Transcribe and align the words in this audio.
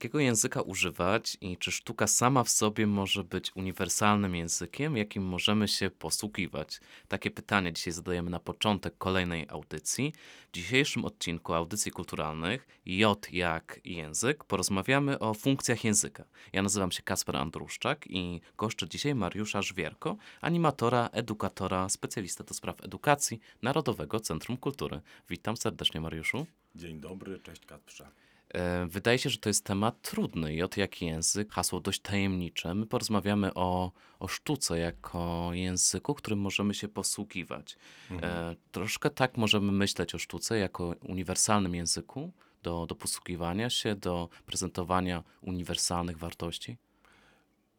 Jakiego 0.00 0.20
języka 0.20 0.62
używać 0.62 1.36
i 1.40 1.56
czy 1.56 1.72
sztuka 1.72 2.06
sama 2.06 2.44
w 2.44 2.50
sobie 2.50 2.86
może 2.86 3.24
być 3.24 3.56
uniwersalnym 3.56 4.34
językiem, 4.34 4.96
jakim 4.96 5.22
możemy 5.22 5.68
się 5.68 5.90
posługiwać? 5.90 6.80
Takie 7.08 7.30
pytanie 7.30 7.72
dzisiaj 7.72 7.92
zadajemy 7.92 8.30
na 8.30 8.40
początek 8.40 8.98
kolejnej 8.98 9.46
audycji. 9.48 10.12
W 10.48 10.52
dzisiejszym 10.52 11.04
odcinku 11.04 11.54
Audycji 11.54 11.92
Kulturalnych 11.92 12.66
J 12.86 13.28
jak 13.32 13.80
język 13.84 14.44
porozmawiamy 14.44 15.18
o 15.18 15.34
funkcjach 15.34 15.84
języka. 15.84 16.24
Ja 16.52 16.62
nazywam 16.62 16.92
się 16.92 17.02
Kasper 17.02 17.36
Andruszczak 17.36 18.06
i 18.10 18.40
goszczę 18.56 18.88
dzisiaj 18.88 19.14
Mariusza 19.14 19.62
Żwierko, 19.62 20.16
animatora, 20.40 21.08
edukatora, 21.12 21.88
specjalista 21.88 22.44
do 22.44 22.54
spraw 22.54 22.84
edukacji 22.84 23.40
Narodowego 23.62 24.20
Centrum 24.20 24.56
Kultury. 24.56 25.00
Witam 25.30 25.56
serdecznie 25.56 26.00
Mariuszu. 26.00 26.46
Dzień 26.74 27.00
dobry, 27.00 27.40
cześć 27.40 27.66
Kasprze. 27.66 28.29
E, 28.54 28.86
Wydaje 28.86 29.18
się, 29.18 29.30
że 29.30 29.38
to 29.38 29.48
jest 29.48 29.64
temat 29.64 30.02
trudny. 30.02 30.54
J 30.54 30.76
jak 30.76 31.02
język, 31.02 31.52
hasło 31.52 31.80
dość 31.80 32.00
tajemnicze. 32.00 32.74
My 32.74 32.86
porozmawiamy 32.86 33.54
o, 33.54 33.92
o 34.18 34.28
sztuce 34.28 34.78
jako 34.78 35.50
języku, 35.52 36.14
którym 36.14 36.38
możemy 36.38 36.74
się 36.74 36.88
posługiwać. 36.88 37.76
E, 38.22 38.56
troszkę 38.72 39.10
tak 39.10 39.36
możemy 39.36 39.72
myśleć 39.72 40.14
o 40.14 40.18
sztuce 40.18 40.58
jako 40.58 40.94
uniwersalnym 41.08 41.74
języku 41.74 42.32
do, 42.62 42.86
do 42.86 42.94
posługiwania 42.94 43.70
się, 43.70 43.94
do 43.94 44.28
prezentowania 44.46 45.22
uniwersalnych 45.40 46.18
wartości. 46.18 46.76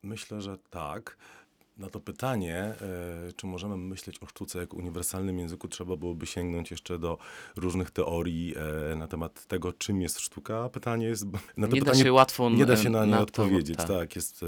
Myślę, 0.03 0.41
że 0.41 0.58
tak. 0.58 1.17
Na 1.81 1.90
to 1.90 1.99
pytanie, 1.99 2.55
e, 2.58 2.76
czy 3.35 3.48
możemy 3.48 3.77
myśleć 3.77 4.20
o 4.23 4.26
sztuce 4.27 4.59
jako 4.59 4.77
uniwersalnym 4.77 5.39
języku, 5.39 5.67
trzeba 5.67 5.95
byłoby 5.95 6.26
sięgnąć 6.26 6.72
jeszcze 6.72 6.99
do 6.99 7.17
różnych 7.55 7.91
teorii 7.91 8.53
e, 8.91 8.95
na 8.95 9.08
temat 9.08 9.45
tego, 9.45 9.73
czym 9.73 10.02
jest 10.02 10.20
sztuka. 10.20 10.70
Pytanie 10.70 11.05
jest. 11.05 11.25
Na 11.58 11.67
to 11.67 11.73
Nie 11.75 11.81
da 11.81 11.86
pytanie 11.86 12.03
się 12.03 12.14
łatwo 12.14 12.50
Nie 12.50 12.66
da 12.66 12.78
się 12.78 12.89
na 12.89 13.05
nie 13.05 13.14
to- 13.14 13.22
odpowiedzieć. 13.22 13.78
tak. 13.78 13.88
tak. 13.88 14.16
jest, 14.16 14.44
e, 14.44 14.47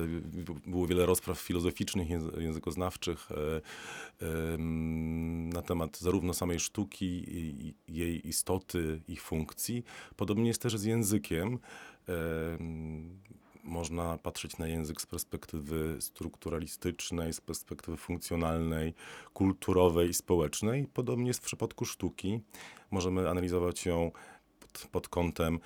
było 0.69 0.88
wiele 0.88 1.05
rozpraw 1.05 1.39
filozoficznych, 1.39 2.09
języ- 2.09 2.41
językoznawczych 2.41 3.30
na 5.53 5.61
temat 5.61 5.97
zarówno 6.00 6.33
samej 6.33 6.59
sztuki, 6.59 7.25
jej 7.88 8.27
istoty 8.27 9.02
i 9.07 9.16
funkcji. 9.17 9.83
Podobnie 10.16 10.47
jest 10.47 10.61
też 10.61 10.77
z 10.77 10.83
językiem. 10.83 11.59
Można 13.64 14.17
patrzeć 14.17 14.58
na 14.58 14.67
język 14.67 15.02
z 15.02 15.06
perspektywy 15.06 15.97
strukturalistycznej, 16.02 17.33
z 17.33 17.42
perspektywy 17.42 17.97
funkcjonalnej, 17.97 18.94
kulturowej 19.33 20.09
i 20.09 20.14
społecznej. 20.14 20.88
Podobnie 20.88 21.28
jest 21.28 21.39
w 21.39 21.45
przypadku 21.45 21.86
sztuki. 21.86 22.41
Możemy 22.91 23.30
analizować 23.30 23.86
ją 23.86 24.11
pod, 24.59 24.88
pod 24.91 25.08
kątem 25.08 25.59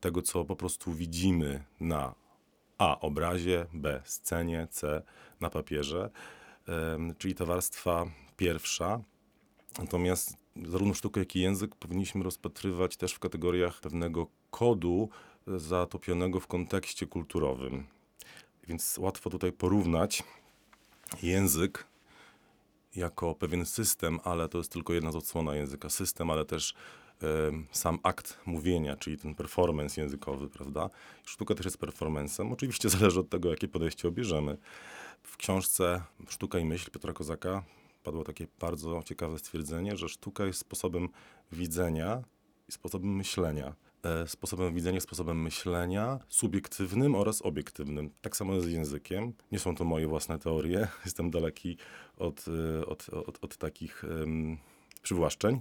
tego, 0.00 0.22
co 0.22 0.44
po 0.44 0.56
prostu 0.56 0.92
widzimy 0.92 1.64
na 1.80 2.14
A 2.78 3.00
obrazie, 3.00 3.66
B 3.72 4.02
scenie, 4.04 4.68
C 4.70 5.02
na 5.40 5.50
papierze, 5.50 6.10
czyli 7.18 7.34
ta 7.34 7.44
warstwa 7.44 8.06
pierwsza. 8.36 9.00
Natomiast 9.78 10.36
zarówno 10.66 10.94
sztukę, 10.94 11.20
jak 11.20 11.36
i 11.36 11.40
język 11.40 11.74
powinniśmy 11.76 12.24
rozpatrywać 12.24 12.96
też 12.96 13.12
w 13.12 13.18
kategoriach 13.18 13.80
pewnego 13.80 14.26
kodu 14.50 15.08
zatopionego 15.46 16.40
w 16.40 16.46
kontekście 16.46 17.06
kulturowym. 17.06 17.86
Więc 18.68 18.98
łatwo 18.98 19.30
tutaj 19.30 19.52
porównać 19.52 20.22
język 21.22 21.86
jako 22.96 23.34
pewien 23.34 23.66
system, 23.66 24.20
ale 24.24 24.48
to 24.48 24.58
jest 24.58 24.72
tylko 24.72 24.92
jedna 24.92 25.12
z 25.12 25.16
odsłona 25.16 25.54
języka. 25.54 25.90
System, 25.90 26.30
ale 26.30 26.44
też 26.44 26.74
em, 27.48 27.66
sam 27.72 27.98
akt 28.02 28.38
mówienia, 28.46 28.96
czyli 28.96 29.18
ten 29.18 29.34
performance 29.34 30.00
językowy, 30.00 30.48
prawda? 30.48 30.90
Sztuka 31.24 31.54
też 31.54 31.64
jest 31.66 31.78
performancem. 31.78 32.52
Oczywiście 32.52 32.88
zależy 32.98 33.20
od 33.20 33.28
tego, 33.28 33.50
jakie 33.50 33.68
podejście 33.68 34.08
obierzemy. 34.08 34.56
W 35.22 35.36
książce 35.36 36.02
Sztuka 36.28 36.58
i 36.58 36.64
myśl 36.64 36.90
Piotra 36.90 37.12
Kozaka 37.12 37.62
padło 38.02 38.24
takie 38.24 38.46
bardzo 38.60 39.02
ciekawe 39.02 39.38
stwierdzenie, 39.38 39.96
że 39.96 40.08
sztuka 40.08 40.44
jest 40.44 40.58
sposobem 40.58 41.08
widzenia 41.52 42.22
i 42.68 42.72
sposobem 42.72 43.16
myślenia. 43.16 43.74
E, 44.02 44.28
Sposobem 44.28 44.74
widzenia, 44.74 45.00
sposobem 45.00 45.42
myślenia, 45.42 46.18
subiektywnym 46.28 47.14
oraz 47.14 47.42
obiektywnym. 47.42 48.10
Tak 48.20 48.36
samo 48.36 48.54
jest 48.54 48.66
z 48.66 48.70
językiem. 48.70 49.32
Nie 49.52 49.58
są 49.58 49.74
to 49.76 49.84
moje 49.84 50.06
własne 50.06 50.38
teorie. 50.38 50.88
Jestem 51.04 51.30
daleki 51.30 51.76
od, 52.16 52.44
e, 52.80 52.86
od, 52.86 53.08
od, 53.08 53.44
od 53.44 53.56
takich 53.56 54.04
em, 54.04 54.58
przywłaszczeń. 55.02 55.60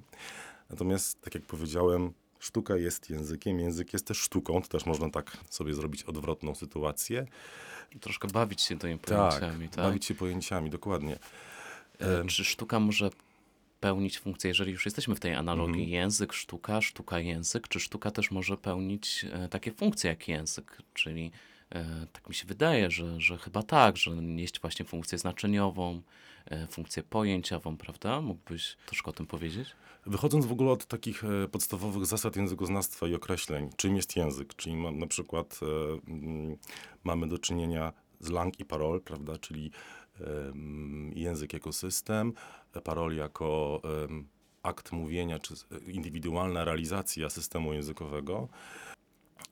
Natomiast, 0.70 1.22
tak 1.22 1.36
jak 1.36 1.44
powiedziałem, 1.44 2.14
sztuka 2.40 2.76
jest 2.76 3.10
językiem, 3.10 3.60
język 3.60 3.94
jest 3.94 4.08
też 4.08 4.18
sztuką. 4.18 4.62
To 4.62 4.68
też 4.68 4.86
można 4.86 5.10
tak 5.10 5.38
sobie 5.50 5.74
zrobić 5.74 6.04
odwrotną 6.04 6.56
sytuację. 6.56 7.26
Troszkę 8.02 8.28
bawić 8.28 8.62
się 8.62 8.80
tymi 8.80 9.00
Tak, 9.00 9.08
pojęciami. 9.10 9.70
Tak, 9.70 9.86
bawić 9.86 10.06
się 10.06 10.16
pojęciami, 10.16 10.70
dokładnie. 10.70 11.20
E, 12.00 12.26
Czy 12.26 12.46
sztuka 12.46 12.80
może 12.80 13.10
pełnić 13.82 14.20
funkcję, 14.20 14.48
jeżeli 14.48 14.72
już 14.72 14.86
jesteśmy 14.86 15.16
w 15.16 15.20
tej 15.20 15.34
analogii 15.34 15.84
Mhm. 15.84 15.90
język, 15.90 16.34
sztuka, 16.34 16.82
sztuka, 16.82 17.20
język, 17.20 17.68
czy 17.68 17.80
sztuka 17.80 18.12
też 18.12 18.32
może 18.32 18.58
pełnić 18.58 19.26
e, 19.32 19.50
takie 19.50 19.72
funkcje 19.72 20.10
jak 20.10 20.28
język? 20.28 20.78
Czyli 20.94 21.32
e, 21.70 22.08
tak 22.12 22.30
mi 22.30 22.36
się 22.36 22.46
wydaje, 22.48 22.92
że, 22.92 23.22
że 23.22 23.38
chyba 23.38 23.64
tak, 23.64 23.98
że 23.98 24.12
nieść 24.12 24.62
właśnie 24.62 24.86
funkcję 24.86 25.18
znaczeniową, 25.18 26.02
e, 26.46 26.68
funkcję 26.68 27.04
pojęciową, 27.04 27.78
prawda? 27.78 28.22
Mógłbyś 28.22 28.78
troszkę 28.86 29.10
o 29.10 29.14
tym 29.14 29.26
powiedzieć? 29.28 29.70
Wychodząc 30.06 30.46
w 30.46 30.52
ogóle 30.52 30.72
od 30.72 30.86
takich 30.86 31.24
podstawowych 31.52 32.06
zasad 32.06 32.36
językoznawstwa 32.36 33.08
i 33.08 33.16
określeń, 33.16 33.70
czym 33.78 33.96
jest 33.96 34.16
język, 34.16 34.56
czyli 34.56 34.76
ma, 34.76 34.92
na 34.92 35.08
przykład 35.08 35.60
mamy 37.04 37.28
do 37.28 37.38
czynienia 37.38 37.94
z 38.20 38.30
lang 38.30 38.60
i 38.60 38.66
parol, 38.66 39.02
prawda, 39.02 39.38
czyli 39.38 39.72
język 41.14 41.54
jako 41.54 41.74
system, 41.74 42.34
parol 42.84 43.16
jako 43.16 43.82
akt 44.64 44.92
mówienia, 44.92 45.40
czy 45.40 45.54
indywidualna 45.88 46.66
realizacja 46.66 47.30
systemu 47.30 47.74
językowego. 47.74 48.48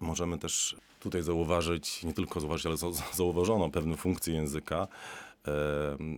Możemy 0.01 0.37
też 0.37 0.75
tutaj 0.99 1.23
zauważyć, 1.23 2.03
nie 2.03 2.13
tylko 2.13 2.39
zauważyć, 2.39 2.65
ale 2.65 2.75
zau- 2.75 3.15
zauważono 3.17 3.69
pewne 3.69 3.97
funkcje 3.97 4.33
języka 4.33 4.87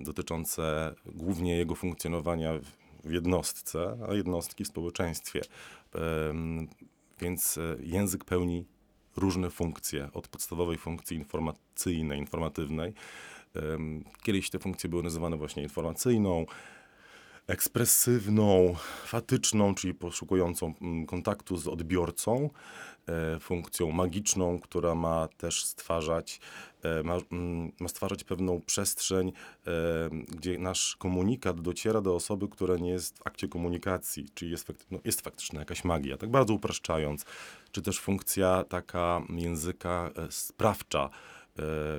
dotyczące 0.03 0.95
głównie 1.05 1.57
jego 1.57 1.75
funkcjonowania 1.75 2.53
w- 3.03 3.11
jednostce, 3.11 3.97
a 4.09 4.13
jednostki 4.13 4.63
w 4.63 4.67
społeczeństwie. 4.67 5.41
Więc 7.19 7.57
e, 7.57 7.77
język 7.83 8.25
pełni 8.25 8.65
różne 9.17 9.49
funkcje, 9.49 10.09
od 10.13 10.27
podstawowej 10.27 10.77
funkcji 10.77 11.17
informacyjnej, 11.17 12.19
informatywnej. 12.19 12.93
Kiedyś 14.23 14.49
te 14.49 14.59
funkcje 14.59 14.89
były 14.89 15.03
nazywane 15.03 15.37
właśnie 15.37 15.63
informacyjną, 15.63 16.45
ekspresywną, 17.47 18.75
fatyczną, 19.05 19.75
czyli 19.75 19.93
poszukującą 19.93 20.73
mm, 20.81 21.05
kontaktu 21.05 21.57
z 21.57 21.67
odbiorcą, 21.67 22.49
e, 23.07 23.39
funkcją 23.39 23.91
magiczną, 23.91 24.59
która 24.59 24.95
ma 24.95 25.27
też 25.27 25.65
stwarzać, 25.65 26.39
e, 26.83 27.03
ma, 27.03 27.17
mm, 27.31 27.71
ma 27.79 27.87
stwarzać 27.87 28.23
pewną 28.23 28.61
przestrzeń, 28.61 29.31
e, 29.67 29.71
gdzie 30.27 30.57
nasz 30.57 30.95
komunikat 30.95 31.61
dociera 31.61 32.01
do 32.01 32.15
osoby, 32.15 32.47
która 32.47 32.77
nie 32.77 32.89
jest 32.89 33.19
w 33.19 33.27
akcie 33.27 33.47
komunikacji, 33.47 34.25
czyli 34.33 34.51
jest, 34.51 34.67
fakt, 34.67 34.85
no, 34.91 34.99
jest 35.05 35.21
faktycznie 35.21 35.59
jakaś 35.59 35.83
magia, 35.83 36.17
tak 36.17 36.29
bardzo 36.29 36.53
upraszczając, 36.53 37.25
czy 37.71 37.81
też 37.81 37.99
funkcja 37.99 38.63
taka 38.69 39.21
języka 39.29 40.11
sprawcza, 40.29 41.09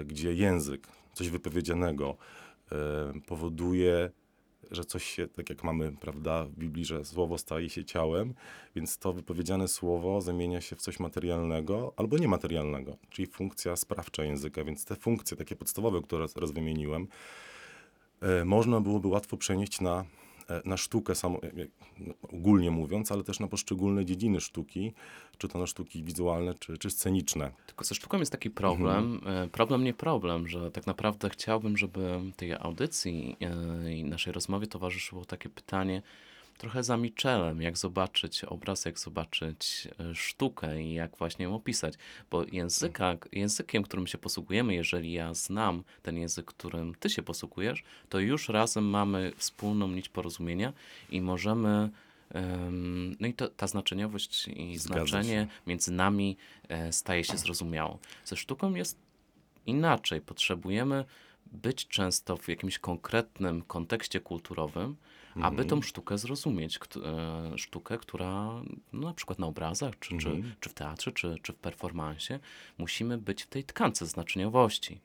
gdzie 0.04 0.34
język, 0.34 0.88
coś 1.12 1.28
wypowiedzianego 1.28 2.16
e, 2.72 2.76
powoduje 3.26 4.10
że 4.72 4.84
coś 4.84 5.04
się, 5.04 5.28
tak 5.28 5.50
jak 5.50 5.64
mamy, 5.64 5.92
prawda, 6.00 6.44
w 6.44 6.50
Biblii, 6.50 6.84
że 6.84 7.04
słowo 7.04 7.38
staje 7.38 7.70
się 7.70 7.84
ciałem, 7.84 8.34
więc 8.76 8.98
to 8.98 9.12
wypowiedziane 9.12 9.68
słowo 9.68 10.20
zamienia 10.20 10.60
się 10.60 10.76
w 10.76 10.80
coś 10.80 11.00
materialnego 11.00 11.92
albo 11.96 12.18
niematerialnego, 12.18 12.96
czyli 13.10 13.26
funkcja 13.26 13.76
sprawcza 13.76 14.24
języka, 14.24 14.64
więc 14.64 14.84
te 14.84 14.96
funkcje 14.96 15.36
takie 15.36 15.56
podstawowe, 15.56 16.02
które 16.02 16.28
teraz 16.28 16.52
wymieniłem, 16.52 17.08
e, 18.20 18.44
można 18.44 18.80
byłoby 18.80 19.08
łatwo 19.08 19.36
przenieść 19.36 19.80
na, 19.80 20.00
e, 20.00 20.04
na 20.64 20.76
sztukę 20.76 21.14
samo, 21.14 21.38
e, 21.42 21.46
e, 21.46 21.66
ogólnie 22.22 22.70
mówiąc, 22.70 23.12
ale 23.12 23.22
też 23.24 23.40
na 23.40 23.48
poszczególne 23.48 24.04
dziedziny 24.04 24.40
sztuki, 24.40 24.92
czy 25.38 25.48
to 25.48 25.58
na 25.58 25.66
sztuki 25.66 26.04
wizualne, 26.04 26.54
czy, 26.54 26.78
czy 26.78 26.90
sceniczne. 26.90 27.52
Tylko 27.66 27.84
ze 27.84 27.94
sztuką 27.94 28.18
jest 28.18 28.32
taki 28.32 28.50
problem, 28.50 29.12
Mhm. 29.14 29.44
e, 29.44 29.48
problem 29.48 29.84
nie 29.84 29.94
problem, 29.94 30.48
że 30.48 30.70
tak 30.70 30.86
naprawdę 30.86 31.30
chciałbym, 31.30 31.76
żeby 31.76 32.20
tej 32.36 32.52
audycji 32.52 33.36
e, 33.40 33.92
i 33.94 34.04
naszej 34.04 34.32
rozmowie 34.32 34.66
towarzyszyło 34.66 35.24
takie 35.24 35.48
pytanie 35.48 36.02
trochę 36.62 36.82
za 36.82 36.96
Michelem, 36.96 37.62
jak 37.62 37.78
zobaczyć 37.78 38.44
obraz, 38.44 38.84
jak 38.84 38.98
zobaczyć 38.98 39.88
e, 40.00 40.14
sztukę 40.14 40.82
i 40.82 40.94
jak 40.94 41.16
właśnie 41.16 41.44
ją 41.44 41.54
opisać. 41.54 41.94
Bo 42.30 42.44
języka, 42.52 43.16
językiem, 43.32 43.82
którym 43.82 44.06
się 44.06 44.18
posługujemy, 44.18 44.74
jeżeli 44.74 45.12
ja 45.12 45.34
znam 45.34 45.84
ten 46.02 46.16
język, 46.16 46.46
którym 46.46 46.94
ty 46.94 47.10
się 47.10 47.22
posługujesz, 47.22 47.82
to 48.08 48.18
już 48.18 48.48
razem 48.48 48.84
mamy 48.84 49.32
wspólną 49.36 49.88
nić 49.88 50.08
porozumienia 50.08 50.72
i 51.10 51.20
możemy 51.20 51.90
No 53.20 53.28
i 53.28 53.34
to, 53.34 53.48
ta 53.48 53.66
znaczeniowość 53.66 54.48
i 54.48 54.78
Zgadza 54.78 55.06
znaczenie 55.06 55.46
między 55.66 55.92
nami 55.92 56.36
e, 56.68 56.92
staje 56.92 57.24
się 57.24 57.36
zrozumiałe. 57.36 57.98
Ze 58.24 58.36
sztuką 58.36 58.74
jest 58.74 58.98
inaczej. 59.66 60.20
Potrzebujemy 60.20 61.04
być 61.46 61.88
często 61.88 62.36
w 62.36 62.48
jakimś 62.48 62.78
konkretnym 62.78 63.62
kontekście 63.62 64.20
kulturowym, 64.20 64.96
aby 65.40 65.64
tą 65.64 65.82
sztukę 65.82 66.18
zrozumieć. 66.18 66.78
E, 66.96 67.58
Sztukę, 67.58 67.98
która 67.98 68.62
no, 68.92 69.08
na 69.08 69.14
przykład 69.14 69.38
na 69.38 69.46
obrazach, 69.46 69.98
czy, 69.98 70.18
czy, 70.18 70.42
czy 70.60 70.70
w 70.70 70.74
teatrze, 70.74 71.12
czy, 71.12 71.36
czy 71.42 71.52
w 71.52 71.56
performansie, 71.56 72.38
musimy 72.78 73.18
być 73.18 73.42
w 73.42 73.46
tej 73.46 73.64
tkance 73.64 74.06
znaczeniowości. 74.06 75.00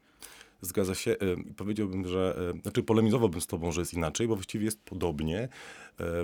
Zgadza 0.61 0.95
się. 0.95 1.11
e, 1.11 1.17
Powiedziałbym, 1.57 2.07
że, 2.07 2.39
e, 2.55 2.61
znaczy 2.61 2.83
polemizowałbym 2.83 3.41
z 3.41 3.47
tobą, 3.47 3.71
że 3.71 3.81
jest 3.81 3.93
inaczej, 3.93 4.27
bo 4.27 4.35
właściwie 4.35 4.65
jest 4.65 4.81
podobnie, 4.81 5.49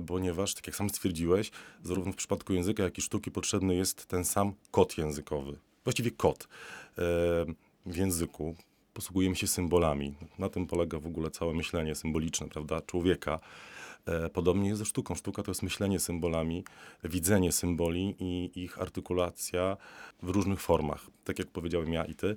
ponieważ, 0.08 0.54
tak 0.54 0.68
jak 0.68 0.76
sam 0.76 0.90
stwierdziłeś, 0.90 1.52
zarówno 1.84 2.12
w 2.12 2.16
przypadku 2.16 2.54
języka, 2.54 2.84
jak 2.84 2.98
i 2.98 3.02
sztuki 3.02 3.32
potrzebny 3.32 3.76
jest 3.76 4.06
ten 4.06 4.26
sam 4.26 4.54
kod 4.72 4.98
językowy. 4.98 5.58
Właściwie 5.84 6.12
kod. 6.12 6.48
W 7.86 7.96
języku 7.96 8.56
posługujemy 8.94 9.36
się 9.36 9.48
symbolami. 9.48 10.14
Na 10.40 10.50
tym 10.50 10.68
polega 10.68 11.00
w 11.00 11.08
ogóle 11.08 11.32
całe 11.32 11.54
myślenie 11.54 11.96
symboliczne, 11.96 12.48
prawda, 12.48 12.82
człowieka. 12.82 13.40
E, 14.06 14.30
Podobnie 14.30 14.70
jest 14.70 14.80
ze 14.80 14.86
sztuką. 14.86 15.16
Sztuka 15.16 15.44
to 15.44 15.52
jest 15.52 15.64
myślenie 15.64 16.00
symbolami, 16.00 16.64
widzenie 17.04 17.52
symboli 17.52 18.16
i 18.20 18.64
ich 18.64 18.82
artykulacja 18.82 19.78
w 20.22 20.30
różnych 20.30 20.62
formach. 20.62 21.06
Tak 21.24 21.40
jak 21.40 21.48
powiedziałem 21.48 21.94
ja 21.94 22.06
i 22.06 22.16
ty, 22.16 22.36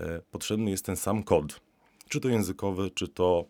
e, 0.00 0.20
potrzebny 0.30 0.70
jest 0.70 0.84
ten 0.84 0.96
sam 0.96 1.22
kod. 1.22 1.60
Czy 2.08 2.20
to 2.20 2.28
językowy, 2.28 2.90
czy 2.90 3.08
to 3.08 3.44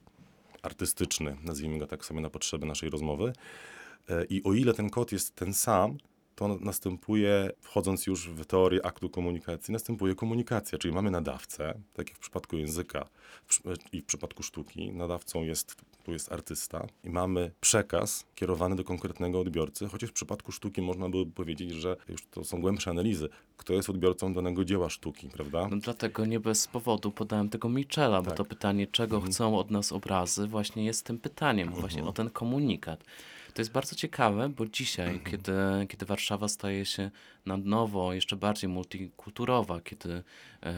artystyczny, 0.62 1.36
nazwijmy 1.44 1.78
go 1.78 1.86
tak 1.86 2.04
sobie 2.04 2.20
na 2.20 2.30
potrzeby 2.30 2.66
naszej 2.66 2.90
rozmowy. 2.90 3.32
E, 4.08 4.24
I 4.24 4.42
o 4.42 4.52
ile 4.52 4.74
ten 4.74 4.90
kod 4.90 5.12
jest 5.12 5.34
ten 5.34 5.54
sam, 5.54 5.98
to 6.34 6.48
na- 6.48 6.56
następuje, 6.60 7.50
wchodząc 7.60 8.06
już 8.06 8.28
w 8.30 8.44
teorię 8.46 8.86
aktu 8.86 9.10
komunikacji, 9.10 9.72
następuje 9.72 10.14
komunikacja, 10.14 10.78
czyli 10.78 10.94
mamy 10.94 11.10
nadawcę, 11.10 11.74
tak 11.94 12.08
jak 12.08 12.16
w 12.16 12.20
przypadku 12.20 12.56
języka 12.56 13.08
i 13.92 14.00
w 14.00 14.04
przypadku 14.04 14.42
sztuki, 14.42 14.92
nadawcą 14.92 15.42
jest, 15.42 15.76
tu 16.04 16.12
jest 16.12 16.32
artysta 16.32 16.86
i 17.04 17.10
mamy 17.10 17.50
przekaz 17.60 18.26
kierowany 18.34 18.76
do 18.76 18.84
konkretnego 18.84 19.40
odbiorcy, 19.40 19.88
chociaż 19.88 20.10
w 20.10 20.12
przypadku 20.12 20.52
sztuki 20.52 20.82
można 20.82 21.08
by 21.08 21.26
powiedzieć, 21.26 21.70
że 21.70 21.96
już 22.08 22.26
to 22.30 22.44
są 22.44 22.60
głębsze 22.60 22.90
analizy, 22.90 23.28
kto 23.56 23.72
jest 23.72 23.90
odbiorcą 23.90 24.34
danego 24.34 24.64
dzieła 24.64 24.90
sztuki, 24.90 25.28
prawda? 25.28 25.68
No 25.70 25.76
dlatego 25.76 26.26
nie 26.26 26.40
bez 26.40 26.68
powodu 26.68 27.10
podałem 27.10 27.48
tego 27.48 27.68
Michela, 27.68 28.22
bo 28.22 28.28
Tak. 28.30 28.36
to 28.36 28.44
pytanie, 28.44 28.86
czego 28.86 29.20
chcą 29.20 29.58
od 29.58 29.70
nas 29.70 29.92
obrazy, 29.92 30.46
właśnie 30.46 30.84
jest 30.84 31.06
tym 31.06 31.18
pytaniem, 31.18 31.70
właśnie 31.70 32.04
o 32.04 32.12
ten 32.12 32.30
komunikat. 32.30 33.04
To 33.54 33.60
jest 33.62 33.72
bardzo 33.72 33.96
ciekawe, 33.96 34.48
bo 34.48 34.66
dzisiaj, 34.66 35.20
kiedy, 35.30 35.52
kiedy 35.88 36.06
Warszawa 36.06 36.48
staje 36.48 36.84
się 36.86 37.10
na 37.46 37.56
nowo 37.56 38.12
jeszcze 38.14 38.36
bardziej 38.36 38.70
multikulturowa, 38.70 39.80
kiedy 39.80 40.22
e, 40.62 40.74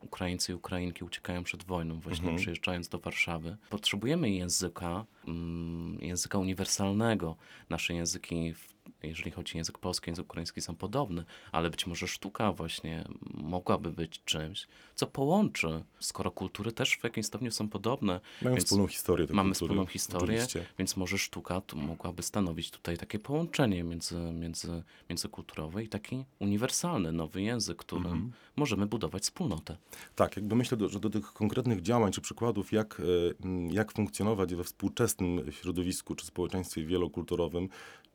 Ukraińcy 0.00 0.52
i 0.52 0.54
Ukrainki 0.54 1.04
uciekają 1.04 1.44
przed 1.44 1.64
wojną, 1.64 2.00
właśnie 2.00 2.28
przyjeżdżając 2.36 2.88
do 2.88 2.98
Warszawy, 2.98 3.56
potrzebujemy 3.70 4.30
języka, 4.30 5.04
mm, 5.28 5.98
języka 6.00 6.38
uniwersalnego. 6.38 7.36
Nasze 7.70 7.94
języki, 7.94 8.54
w- 8.54 8.77
jeżeli 9.02 9.30
chodzi 9.30 9.54
o 9.54 9.58
język 9.58 9.78
polski, 9.78 10.10
język 10.10 10.24
ukraiński 10.24 10.60
są 10.60 10.76
podobne, 10.76 11.24
ale 11.52 11.70
być 11.70 11.86
może 11.86 12.08
sztuka 12.08 12.52
właśnie 12.52 13.04
mogłaby 13.34 13.92
być 13.92 14.24
czymś, 14.24 14.66
co 14.94 15.06
połączy, 15.06 15.84
skoro 16.00 16.30
kultury 16.30 16.72
też 16.72 16.96
w 16.96 17.04
jakimś 17.04 17.26
stopniu 17.26 17.50
są 17.50 17.68
podobne. 17.68 18.20
Mają 18.42 18.56
wspólną 18.56 18.86
historię. 18.86 19.26
Mamy 19.30 19.50
kultury, 19.50 19.54
wspólną 19.54 19.86
historię, 19.86 20.38
oczywiście. 20.38 20.64
więc 20.78 20.96
może 20.96 21.18
sztuka 21.18 21.60
tu 21.60 21.76
mogłaby 21.78 22.22
stanowić 22.22 22.70
tutaj 22.70 22.98
takie 22.98 23.18
połączenie 23.18 23.84
między, 23.84 24.18
między, 24.18 24.82
międzykulturowe 25.10 25.84
i 25.84 25.88
taki 25.88 26.24
uniwersalny, 26.38 27.12
nowy 27.12 27.42
język, 27.42 27.78
którym 27.78 28.06
Mhm. 28.06 28.32
możemy 28.56 28.86
budować 28.86 29.22
wspólnotę. 29.22 29.76
Tak, 30.14 30.36
jakby 30.36 30.56
myślę, 30.56 30.78
że 30.88 31.00
do 31.00 31.10
tych 31.10 31.32
konkretnych 31.32 31.82
działań 31.82 32.12
czy 32.12 32.20
przykładów, 32.20 32.72
jak, 32.72 33.00
e, 33.00 33.72
jak 33.72 33.92
funkcjonować 33.92 34.54
we 34.54 34.64
współczesnym 34.64 35.52
środowisku 35.52 36.14
czy 36.14 36.26
społeczeństwie 36.26 36.84
wielokulturowym, 36.84 37.68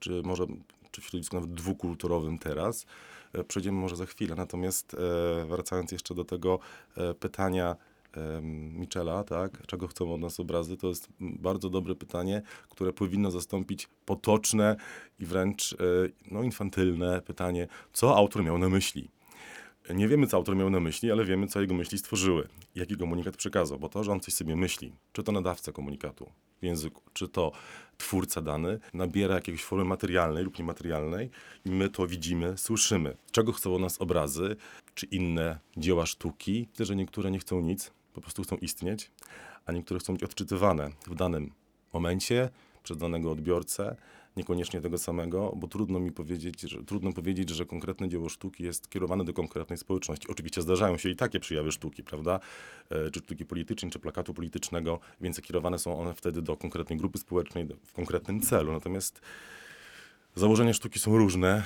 czy 0.04 0.22
może 0.24 0.46
czy 0.92 1.02
w 1.02 1.06
środowisku 1.06 1.36
nawet 1.36 1.54
dwukulturowym 1.54 2.38
teraz, 2.38 2.86
e, 3.34 3.44
przejdziemy 3.44 3.78
może 3.78 3.96
za 3.96 4.06
chwilę. 4.06 4.36
Natomiast 4.36 4.94
e, 4.94 5.46
wracając 5.46 5.92
jeszcze 5.92 6.16
do 6.16 6.26
tego 6.26 6.60
e, 6.98 7.14
pytania 7.14 7.76
Michela, 8.74 9.24
tak, 9.24 9.66
czego 9.68 9.88
chcą 9.88 10.14
od 10.14 10.22
nas 10.22 10.40
obrazy, 10.40 10.78
to 10.78 10.88
jest 10.88 11.08
bardzo 11.20 11.70
dobre 11.70 11.96
pytanie, 11.96 12.42
które 12.70 12.94
powinno 12.94 13.32
zastąpić 13.32 13.88
potoczne 14.06 14.76
i 15.20 15.26
wręcz 15.26 15.76
no, 16.32 16.44
infantylne 16.44 17.22
pytanie, 17.22 17.68
co 17.94 18.18
autor 18.18 18.44
miał 18.44 18.58
na 18.58 18.70
myśli. 18.70 19.10
Nie 19.90 20.08
wiemy, 20.08 20.28
co 20.28 20.38
autor 20.38 20.56
miał 20.56 20.70
na 20.70 20.80
myśli, 20.80 21.12
ale 21.12 21.26
wiemy, 21.26 21.48
co 21.48 21.62
jego 21.62 21.74
myśli 21.74 21.98
stworzyły. 21.98 22.48
Jaki 22.76 22.98
komunikat 22.98 23.38
przekazał, 23.38 23.80
bo 23.80 23.90
to, 23.90 24.04
że 24.04 24.12
on 24.12 24.20
coś 24.20 24.34
sobie 24.34 24.56
myśli, 24.56 24.94
czy 25.14 25.24
to 25.24 25.32
nadawca 25.32 25.72
komunikatu 25.72 26.30
języku, 26.64 27.02
czy 27.14 27.28
to 27.28 27.52
twórca 27.98 28.42
dany, 28.42 28.80
nabiera 28.94 29.36
jakiejś 29.36 29.64
formy 29.64 29.86
materialnej 29.86 30.44
lub 30.44 30.60
niematerialnej 30.60 31.30
i 31.66 31.72
my 31.72 31.90
to 31.90 32.08
widzimy, 32.08 32.58
słyszymy. 32.58 33.18
Czego 33.32 33.52
chcą 33.52 33.76
od 33.76 33.82
nas 33.82 34.02
obrazy, 34.02 34.56
czy 34.96 35.06
inne 35.06 35.60
dzieła 35.78 36.06
sztuki. 36.06 36.68
Myślę, 36.72 36.86
że 36.86 36.96
niektóre 36.96 37.32
nie 37.32 37.40
chcą 37.40 37.62
nic, 37.62 37.92
po 38.14 38.22
prostu 38.22 38.44
chcą 38.44 38.56
istnieć, 38.56 39.12
a 39.66 39.72
niektóre 39.72 40.00
chcą 40.00 40.14
być 40.14 40.24
odczytywane 40.24 40.90
w 41.08 41.16
danym 41.16 41.52
momencie 41.94 42.50
przez 42.84 42.98
danego 42.98 43.32
odbiorcę, 43.32 43.96
niekoniecznie 44.38 44.82
tego 44.82 44.98
samego, 44.98 45.54
bo 45.56 45.68
trudno 45.68 46.00
mi 46.00 46.12
powiedzieć, 46.12 46.62
że, 46.62 46.84
trudno 46.84 47.14
powiedzieć, 47.14 47.50
że 47.50 47.66
konkretne 47.66 48.10
dzieło 48.10 48.30
sztuki 48.30 48.64
jest 48.64 48.90
kierowane 48.90 49.24
do 49.24 49.34
konkretnej 49.34 49.78
społeczności. 49.78 50.28
Oczywiście 50.28 50.62
zdarzają 50.62 50.98
się 50.98 51.10
i 51.10 51.16
takie 51.16 51.40
przejawy 51.40 51.72
sztuki, 51.72 52.04
prawda? 52.04 52.40
E, 52.90 53.12
czy 53.12 53.20
sztuki 53.20 53.46
politycznej, 53.46 53.92
czy 53.92 54.00
plakatu 54.00 54.34
politycznego, 54.34 55.00
więc 55.22 55.42
kierowane 55.42 55.80
są 55.80 56.00
one 56.00 56.14
wtedy 56.14 56.42
do 56.42 56.58
konkretnej 56.58 57.00
grupy 57.00 57.18
społecznej 57.18 57.68
w 57.86 57.94
konkretnym 57.94 58.42
celu. 58.42 58.72
Natomiast 58.72 59.22
Założenia 60.36 60.74
sztuki 60.74 61.00
są 61.00 61.18
różne. 61.18 61.64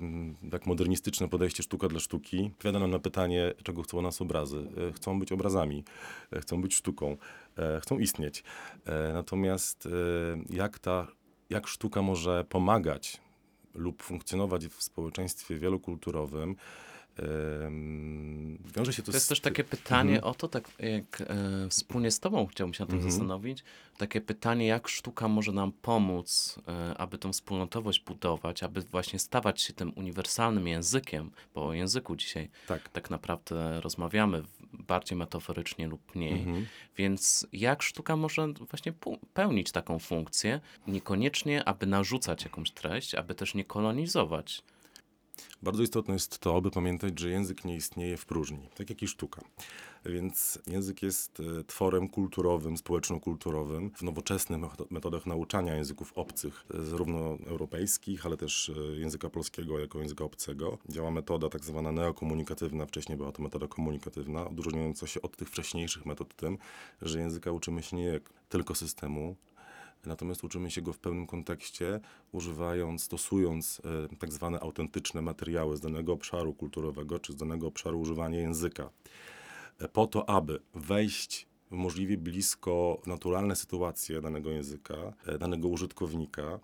Em, 0.00 0.34
Tak 0.50 0.66
modernistyczne 0.66 1.28
podejście 1.28 1.62
sztuka 1.62 1.88
dla 1.88 2.00
sztuki. 2.00 2.50
Odpowiada 2.52 2.78
nam 2.78 2.90
na 2.90 2.98
pytanie, 2.98 3.54
czego 3.62 3.82
chcą 3.82 4.02
nas 4.02 4.20
obrazy. 4.22 4.66
E, 4.88 4.92
Chcą 4.92 5.18
być 5.18 5.32
obrazami, 5.32 5.84
e, 6.32 6.40
chcą 6.40 6.62
być 6.62 6.74
sztuką, 6.74 7.16
e, 7.58 7.80
chcą 7.80 7.98
istnieć. 7.98 8.44
E, 8.86 9.12
Natomiast 9.12 9.86
e, 9.86 9.90
jak 10.56 10.78
ta, 10.78 11.06
jak 11.50 11.66
sztuka 11.66 12.02
może 12.02 12.44
pomagać 12.48 13.20
lub 13.74 14.02
funkcjonować 14.02 14.66
w 14.66 14.82
społeczeństwie 14.82 15.58
wielokulturowym, 15.58 16.56
wiąże 18.76 18.92
się 18.92 19.02
to, 19.02 19.12
To 19.12 19.16
jest 19.16 19.26
z 19.26 19.28
też 19.28 19.40
takie 19.40 19.64
pytanie 19.64 20.22
o 20.22 20.34
to, 20.34 20.48
tak 20.48 20.70
jak 20.78 21.20
e, 21.20 21.68
wspólnie 21.68 22.10
z 22.10 22.20
Tobą 22.20 22.46
chciałbym 22.46 22.74
się 22.74 22.82
nad 22.82 22.88
tym 22.88 22.96
Mhm. 22.98 23.12
zastanowić. 23.12 23.64
Takie 23.98 24.20
pytanie, 24.20 24.66
jak 24.66 24.88
sztuka 24.88 25.28
może 25.28 25.52
nam 25.52 25.72
pomóc, 25.72 26.58
e, 26.68 26.98
aby 26.98 27.18
tą 27.18 27.32
wspólnotowość 27.32 28.04
budować, 28.04 28.62
aby 28.62 28.80
właśnie 28.80 29.18
stawać 29.18 29.60
się 29.62 29.72
tym 29.72 29.92
uniwersalnym 29.96 30.68
językiem, 30.68 31.30
bo 31.54 31.66
o 31.66 31.72
języku 31.72 32.16
dzisiaj 32.16 32.48
Tak. 32.66 32.88
tak 32.88 33.10
naprawdę 33.10 33.80
rozmawiamy 33.80 34.42
w- 34.42 34.59
bardziej 34.72 35.18
metaforycznie 35.18 35.86
lub 35.86 36.14
mniej. 36.14 36.38
Mhm. 36.38 36.66
Więc 36.96 37.46
jak 37.52 37.82
sztuka 37.82 38.16
może 38.16 38.48
właśnie 38.52 38.92
pełnić 39.34 39.72
taką 39.72 39.98
funkcję, 39.98 40.60
niekoniecznie 40.86 41.64
aby 41.64 41.86
narzucać 41.86 42.44
jakąś 42.44 42.70
treść, 42.70 43.14
aby 43.14 43.34
też 43.34 43.54
nie 43.54 43.64
kolonizować. 43.64 44.62
Bardzo 45.62 45.82
istotne 45.82 46.14
jest 46.14 46.38
to, 46.38 46.56
aby 46.56 46.70
pamiętać, 46.70 47.20
że 47.20 47.30
język 47.30 47.64
nie 47.64 47.76
istnieje 47.76 48.16
w 48.16 48.26
próżni, 48.26 48.68
tak 48.76 48.90
jak 48.90 49.02
i 49.02 49.08
sztuka. 49.08 49.42
Więc 50.06 50.58
język 50.66 51.02
jest 51.02 51.40
e, 51.40 51.64
tworem 51.64 52.08
kulturowym, 52.08 52.76
społeczno-kulturowym. 52.76 53.90
W 53.90 54.02
nowoczesnych 54.02 54.60
metodach 54.90 55.26
nauczania 55.26 55.74
języków 55.74 56.12
obcych, 56.14 56.64
e, 56.74 56.82
zarówno 56.82 57.38
europejskich, 57.46 58.26
ale 58.26 58.36
też 58.36 58.68
e, 58.70 58.96
języka 58.96 59.30
polskiego 59.30 59.78
jako 59.78 60.00
języka 60.00 60.24
obcego, 60.24 60.78
działa 60.88 61.10
metoda 61.10 61.48
tak 61.48 61.64
zwana 61.64 61.92
neokomunikatywna. 61.92 62.86
Wcześniej 62.86 63.18
była 63.18 63.32
to 63.32 63.42
metoda 63.42 63.68
komunikatywna, 63.68 64.48
odróżniająca 64.48 65.06
się 65.06 65.22
od 65.22 65.36
tych 65.36 65.48
wcześniejszych 65.48 66.06
metod 66.06 66.36
tym, 66.36 66.58
że 67.02 67.20
języka 67.20 67.52
uczymy 67.52 67.82
się 67.82 67.96
nie 67.96 68.20
tylko 68.48 68.74
systemu, 68.74 69.36
Natomiast 70.06 70.44
uczymy 70.44 70.70
się 70.70 70.82
go 70.82 70.92
w 70.92 70.98
pełnym 70.98 71.26
kontekście, 71.26 72.00
używając, 72.32 73.02
stosując 73.02 73.82
e, 74.12 74.16
tak 74.16 74.32
zwane 74.32 74.60
autentyczne 74.60 75.22
materiały 75.22 75.76
z 75.76 75.80
danego 75.80 76.12
obszaru 76.12 76.54
kulturowego 76.54 77.18
czy 77.18 77.32
z 77.32 77.36
danego 77.36 77.66
obszaru 77.66 78.00
używania 78.00 78.40
języka. 78.40 78.90
E, 79.78 79.88
po 79.88 80.06
to, 80.06 80.28
aby 80.28 80.60
wejść 80.74 81.46
możliwie 81.70 82.16
blisko 82.16 83.00
naturalne 83.06 83.56
sytuacje 83.56 84.20
danego 84.20 84.50
języka, 84.50 85.12
e, 85.26 85.38
danego 85.38 85.68
użytkownika, 85.68 86.58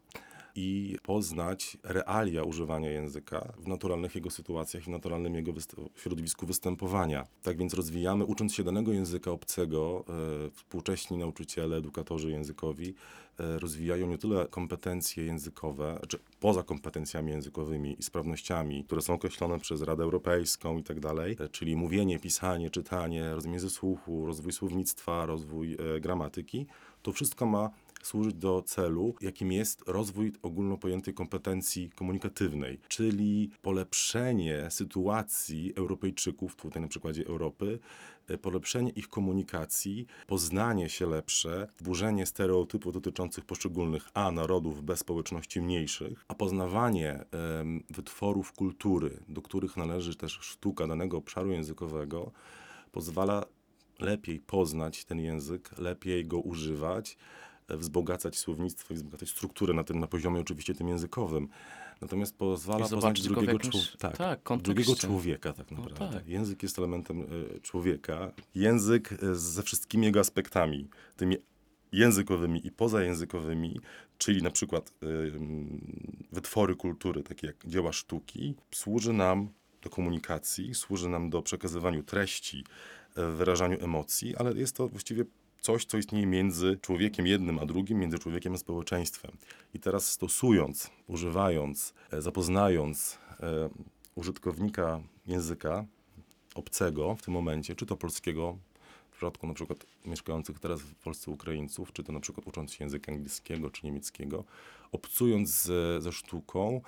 i 0.57 0.97
poznać 1.03 1.77
realia 1.83 2.43
używania 2.43 2.91
języka 2.91 3.53
w 3.59 3.69
naturalnych 3.69 4.15
jego 4.15 4.31
sytuacjach 4.31 4.83
i 4.83 4.87
w 4.87 4.89
naturalnym 4.89 5.35
jego 5.35 5.53
wyst- 5.53 5.89
środowisku 5.97 6.47
występowania. 6.47 7.27
Tak 7.43 7.57
więc 7.59 7.75
rozwijamy, 7.75 8.25
ucząc 8.25 8.55
się 8.55 8.65
danego 8.65 8.93
języka 8.93 9.31
obcego, 9.31 10.05
e, 10.47 10.51
współcześni 10.51 11.19
nauczyciele, 11.19 11.77
edukatorzy 11.77 12.31
językowi 12.31 12.95
e, 13.41 13.59
rozwijają 13.59 14.07
nie 14.07 14.19
tyle 14.19 14.47
kompetencje 14.49 15.25
językowe, 15.25 16.01
czy 16.09 16.19
poza 16.41 16.63
kompetencjami 16.63 17.33
językowymi 17.33 17.97
i 17.99 18.03
sprawnościami, 18.03 18.85
które 18.85 19.03
są 19.03 19.15
określone 19.15 19.59
przez 19.59 19.83
Radę 19.83 20.03
Europejską 20.03 20.79
i 20.79 20.83
tak 20.83 21.01
dalej, 21.01 21.37
e, 21.41 21.49
czyli 21.49 21.77
mówienie, 21.77 22.19
pisanie, 22.19 22.71
czytanie, 22.71 23.35
rozumienie 23.35 23.61
ze 23.61 23.71
słuchu, 23.71 24.27
rozwój 24.27 24.53
słownictwa, 24.53 25.27
rozwój 25.27 25.75
e, 25.75 26.01
gramatyki, 26.01 26.67
to 27.03 27.13
wszystko 27.13 27.47
ma 27.47 27.71
służyć 28.07 28.35
do 28.35 28.63
celu, 28.63 29.15
jakim 29.21 29.53
jest 29.53 29.83
rozwój 29.87 30.33
ogólno 30.43 30.77
pojętej 30.79 31.15
kompetencji 31.15 31.91
komunikatywnej, 31.91 32.81
czyli 32.89 33.51
polepszenie 33.63 34.71
sytuacji 34.71 35.73
Europejczyków, 35.77 36.57
tutaj 36.57 36.83
na 36.83 36.89
przykładzie 36.89 37.27
Europy, 37.27 37.79
e, 38.29 38.39
polepszenie 38.39 38.91
ich 38.91 39.09
komunikacji, 39.09 40.07
poznanie 40.27 40.89
się 40.89 41.07
lepsze, 41.07 41.69
burzenie 41.81 42.27
stereotypów 42.27 42.93
dotyczących 42.93 43.45
poszczególnych 43.45 44.09
A 44.15 44.31
narodów 44.31 44.83
bez 44.85 44.99
społeczności 45.01 45.61
mniejszych, 45.61 46.25
a 46.29 46.35
poznawanie 46.35 47.25
wytworów 47.91 48.53
kultury, 48.53 49.21
do 49.29 49.43
których 49.43 49.77
należy 49.77 50.17
też 50.17 50.33
sztuka 50.33 50.87
danego 50.87 51.17
obszaru 51.17 51.53
językowego, 51.53 52.33
pozwala 52.93 53.47
lepiej 53.99 54.41
poznać 54.41 55.05
ten 55.05 55.21
język, 55.21 55.79
lepiej 55.79 56.27
go 56.27 56.39
używać, 56.39 57.17
wzbogacać 57.69 58.39
słownictwo 58.39 58.95
i 58.95 58.97
wzbogacać 58.97 59.29
strukturę 59.31 59.75
na 59.75 59.85
tym, 59.85 60.01
na 60.01 60.07
poziomie 60.07 60.41
oczywiście 60.41 60.75
tym 60.75 60.89
językowym. 60.89 61.49
Natomiast 62.01 62.37
pozwala 62.37 62.89
poznać 62.89 63.23
drugiego, 63.23 63.53
jakimś- 63.53 63.71
człowieka. 63.71 63.99
tak, 63.99 64.17
tak, 64.43 64.63
drugiego 64.63 64.97
człowieka 64.97 65.53
tak 65.53 65.71
No 65.71 65.79
naprawdę. 65.79 66.17
tak. 66.19 66.29
Język 66.29 66.63
jest 66.63 66.79
elementem 66.79 67.21
e, 67.57 67.61
człowieka. 67.61 68.33
Język 68.55 69.13
e, 69.13 69.35
ze 69.35 69.63
wszystkimi 69.63 70.07
jego 70.07 70.21
aspektami, 70.21 70.89
tymi 71.17 71.37
językowymi 71.93 72.67
i 72.67 72.71
pozajęzykowymi, 72.71 73.81
czyli 74.19 74.43
na 74.43 74.51
przykład 74.51 74.93
mm, 75.03 75.81
wytwory 76.33 76.77
kultury, 76.77 77.23
takie 77.23 77.47
jak 77.47 77.57
dzieła 77.67 77.93
sztuki, 77.93 78.55
służy 78.75 79.13
nam 79.13 79.49
do 79.83 79.91
komunikacji, 79.91 80.75
służy 80.75 81.09
nam 81.09 81.31
do 81.31 81.43
przekazywaniu 81.43 82.03
treści, 82.03 82.65
wyrażaniu 83.37 83.85
emocji, 83.85 84.37
ale 84.37 84.53
jest 84.55 84.77
to 84.77 84.89
właściwie 84.89 85.25
coś, 85.61 85.85
co 85.85 85.99
istnieje 85.99 86.27
między 86.27 86.79
człowiekiem 86.83 87.27
jednym 87.27 87.59
a 87.59 87.67
drugim, 87.67 87.99
między 87.99 88.19
człowiekiem 88.19 88.55
a 88.55 88.59
społeczeństwem. 88.59 89.31
I 89.75 89.81
teraz 89.81 90.09
stosując, 90.09 90.91
używając, 91.07 91.95
e, 92.13 92.23
zapoznając 92.23 93.19
e, 93.41 93.69
użytkownika 94.15 95.01
języka 95.27 95.85
obcego 96.55 97.17
w 97.17 97.23
tym 97.23 97.35
momencie, 97.35 97.75
czy 97.75 97.87
to 97.87 97.97
polskiego, 97.97 98.59
w 99.11 99.17
przypadku 99.17 99.47
na 99.47 99.55
przykład 99.55 99.87
mieszkających 100.05 100.59
teraz 100.59 100.81
w 100.81 100.95
Polsce 100.95 101.31
Ukraińców, 101.31 101.93
czy 101.93 102.05
to 102.05 102.13
na 102.13 102.21
przykład 102.21 102.47
ucząc 102.47 102.73
się 102.73 102.85
języka 102.85 103.13
angielskiego 103.13 103.71
czy 103.71 103.87
niemieckiego, 103.87 104.45
obcując 104.93 105.63
ze, 105.63 106.01
ze 106.01 106.13
sztuką, 106.13 106.81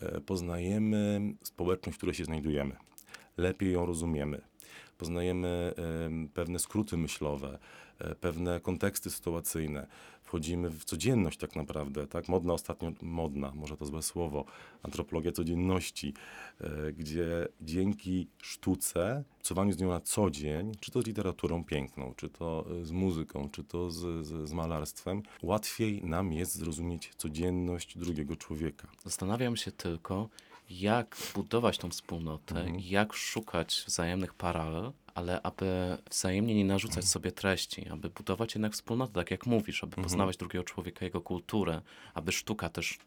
e, 0.00 0.20
poznajemy 0.20 1.20
społeczność, 1.42 1.96
w 1.96 1.98
której 1.98 2.14
się 2.14 2.24
znajdujemy. 2.24 2.76
Lepiej 3.36 3.72
ją 3.72 3.86
rozumiemy. 3.86 4.40
Poznajemy 4.98 5.74
em, 6.06 6.28
pewne 6.28 6.58
skróty 6.58 6.96
myślowe, 6.96 7.58
e, 7.98 8.14
pewne 8.14 8.60
konteksty 8.60 9.10
sytuacyjne. 9.10 9.86
Wchodzimy 10.22 10.70
w 10.70 10.84
codzienność 10.84 11.38
tak 11.38 11.56
naprawdę, 11.56 12.06
tak? 12.06 12.28
Modna 12.28 12.52
ostatnio, 12.52 12.92
modna, 13.02 13.52
może 13.54 13.76
to 13.76 13.86
złe 13.86 14.02
słowo, 14.02 14.44
antropologia 14.82 15.32
codzienności, 15.32 16.14
e, 16.60 16.92
gdzie 16.92 17.48
dzięki 17.60 18.28
sztuce, 18.42 19.24
obcowaniu 19.36 19.72
z 19.72 19.78
nią 19.78 19.88
na 19.88 20.00
co 20.00 20.30
dzień, 20.30 20.72
czy 20.80 20.90
to 20.90 21.02
z 21.02 21.06
literaturą 21.06 21.64
piękną, 21.64 22.14
czy 22.16 22.28
to 22.28 22.66
e, 22.82 22.84
z 22.84 22.92
muzyką, 22.92 23.48
czy 23.52 23.64
to 23.64 23.90
z, 23.90 24.26
z, 24.26 24.48
z 24.48 24.52
malarstwem, 24.52 25.22
łatwiej 25.42 26.04
nam 26.04 26.32
jest 26.32 26.54
zrozumieć 26.54 27.10
codzienność 27.16 27.98
drugiego 27.98 28.36
człowieka. 28.36 28.88
Zastanawiam 29.04 29.56
się 29.56 29.72
tylko, 29.72 30.28
jak 30.70 31.16
budować 31.34 31.78
tą 31.78 31.90
wspólnotę, 31.90 32.60
Mhm. 32.60 32.80
jak 32.80 33.12
szukać 33.12 33.84
wzajemnych 33.86 34.34
paralel, 34.34 34.92
ale 35.14 35.42
aby 35.42 35.98
wzajemnie 36.10 36.54
nie 36.54 36.64
narzucać 36.64 36.96
Mhm. 36.96 37.10
sobie 37.10 37.32
treści, 37.32 37.88
aby 37.88 38.08
budować 38.10 38.54
jednak 38.54 38.72
wspólnotę, 38.72 39.12
tak 39.12 39.30
jak 39.30 39.46
mówisz, 39.46 39.82
aby 39.84 39.90
Mhm. 39.90 40.04
poznawać 40.04 40.36
drugiego 40.36 40.64
człowieka, 40.64 41.04
jego 41.04 41.20
kulturę, 41.20 41.80
aby 42.14 42.32
sztuka 42.32 42.68
też 42.68 42.98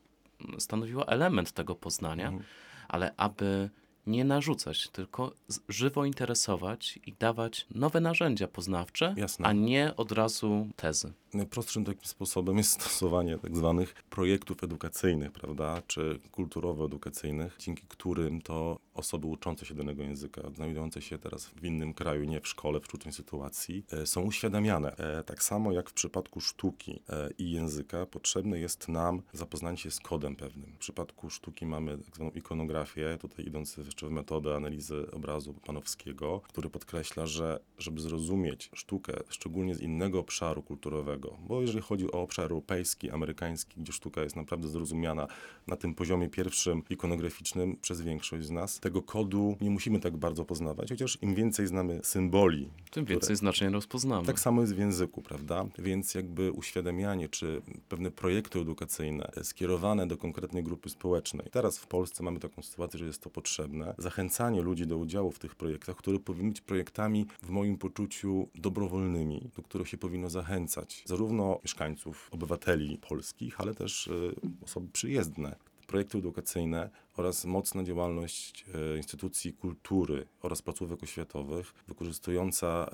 stanowiła 0.60 1.06
element 1.06 1.51
tego 1.51 1.75
poznania, 1.75 2.28
Mhm. 2.28 2.44
ale 2.88 3.13
aby 3.18 3.70
nie 4.08 4.25
narzucać, 4.25 4.88
tylko 4.88 5.32
żywo 5.70 6.06
interesować 6.06 7.00
i 7.06 7.13
dawać 7.13 7.66
nowe 7.75 8.00
narzędzia 8.01 8.48
poznawcze, 8.48 9.13
Jasne. 9.18 9.46
a 9.46 9.51
nie 9.54 9.94
od 9.98 10.12
razu 10.12 10.68
tezy. 10.75 11.13
Najprostszym 11.33 11.86
takim 11.86 12.05
sposobem 12.05 12.57
jest 12.57 12.71
stosowanie 12.71 13.38
tak 13.38 13.57
zwanych 13.57 13.93
projektów 14.09 14.63
edukacyjnych, 14.63 15.31
prawda, 15.31 15.81
czy 15.88 16.19
kulturowo-edukacyjnych, 16.31 17.57
dzięki 17.59 17.83
którym 17.88 18.41
to 18.41 18.79
osoby 18.93 19.27
uczące 19.27 19.65
się 19.65 19.75
danego 19.75 20.03
języka, 20.03 20.41
znajdujące 20.55 21.01
się 21.01 21.17
teraz 21.17 21.45
w 21.45 21.63
innym 21.63 21.93
kraju, 21.93 22.24
nie 22.24 22.41
w 22.41 22.48
szkole, 22.48 22.79
w 22.79 22.86
sztucznej 22.86 23.13
sytuacji, 23.13 23.86
e, 23.91 24.05
są 24.05 24.21
uświadamiane. 24.21 24.95
E, 24.98 25.24
Tak 25.24 25.43
samo 25.43 25.71
jak 25.71 25.89
w 25.89 25.93
przypadku 25.93 26.41
sztuki 26.41 27.00
e, 27.09 27.29
i 27.38 27.51
języka, 27.51 28.05
potrzebne 28.05 28.59
jest 28.59 28.88
nam 28.88 29.21
zapoznanie 29.33 29.77
się 29.77 29.91
z 29.91 30.00
kodem 30.00 30.36
pewnym. 30.36 30.74
W 30.74 30.77
przypadku 30.77 31.29
sztuki 31.29 31.65
mamy 31.65 31.98
tak 31.98 32.15
zwaną 32.15 32.31
ikonografię, 32.31 33.17
tutaj 33.21 33.45
idąc 33.45 33.77
jeszcze 33.77 34.07
w 34.07 34.12
metodę 34.12 34.55
analizy 34.55 35.12
obrazu 35.12 35.53
Panowskiego, 35.53 36.41
który 36.41 36.69
podkreśla, 36.69 37.25
że 37.25 37.59
żeby 37.77 38.01
zrozumieć 38.01 38.69
sztukę, 38.74 39.13
szczególnie 39.29 39.75
z 39.75 39.81
innego 39.81 40.19
obszaru 40.19 40.63
kulturowego, 40.63 41.18
bo 41.47 41.61
jeżeli 41.61 41.81
chodzi 41.81 42.11
o 42.11 42.21
obszar 42.21 42.43
europejski, 42.51 43.09
amerykański, 43.11 43.81
gdzie 43.81 43.93
sztuka 43.93 44.21
jest 44.23 44.35
naprawdę 44.35 44.67
zrozumiana 44.67 45.27
na 45.67 45.75
tym 45.75 45.95
poziomie 45.95 46.29
pierwszym 46.29 46.83
ikonograficznym 46.89 47.75
przez 47.81 48.01
większość 48.01 48.45
z 48.45 48.51
nas, 48.51 48.79
tego 48.79 49.01
kodu 49.01 49.57
nie 49.61 49.69
musimy 49.69 49.99
tak 49.99 50.17
bardzo 50.17 50.45
poznawać, 50.45 50.89
chociaż 50.89 51.17
im 51.21 51.35
więcej 51.35 51.67
znamy 51.67 51.99
symboli, 52.03 52.63
Tym 52.65 52.71
które- 52.89 53.05
więcej 53.05 53.35
znaczeń 53.35 53.73
rozpoznamy. 53.73 54.27
tak 54.27 54.39
samo 54.39 54.61
jest 54.61 54.75
w 54.75 54.77
języku, 54.79 55.21
prawda? 55.21 55.65
Więc 55.79 56.15
jakby 56.15 56.51
uświadamianie, 56.51 57.29
czy 57.29 57.61
pewne 57.89 58.11
projekty 58.11 58.59
edukacyjne 58.59 59.31
skierowane 59.43 60.07
do 60.07 60.17
konkretnej 60.17 60.63
grupy 60.63 60.89
społecznej. 60.89 61.47
Teraz 61.51 61.77
w 61.77 61.88
Polsce 61.88 62.23
mamy 62.23 62.39
taką 62.39 62.61
sytuację, 62.61 62.99
że 62.99 63.05
jest 63.05 63.21
to 63.21 63.29
potrzebne. 63.29 63.95
Zachęcanie 63.97 64.61
ludzi 64.61 64.88
do 64.88 64.97
udziału 64.97 65.31
w 65.31 65.39
tych 65.39 65.55
projektach, 65.55 65.95
które 65.95 66.19
powinny 66.19 66.49
być 66.49 66.61
projektami 66.61 67.25
w 67.43 67.49
moim 67.49 67.77
poczuciu 67.77 68.47
dobrowolnymi, 68.55 69.49
do 69.55 69.61
których 69.63 69.88
się 69.88 69.97
powinno 69.97 70.29
zachęcać 70.29 71.03
zarówno 71.10 71.60
mieszkańców, 71.63 72.30
obywateli 72.32 72.98
polskich, 72.98 73.62
ale 73.62 73.75
też 73.75 74.08
y, 74.08 74.36
osoby 74.66 74.88
przyjezdne. 74.92 75.56
Projekty 75.88 76.18
edukacyjne 76.18 76.89
oraz 77.18 77.46
mocna 77.46 77.84
działalność 77.84 78.66
e, 78.94 78.98
instytucji 78.98 79.54
kultury 79.54 80.25
oraz 80.42 80.62
placówek 80.62 81.04
oświatowych, 81.04 81.74
wykorzystująca 81.88 82.89